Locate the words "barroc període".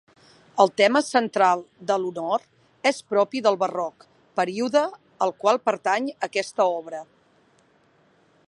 3.65-4.85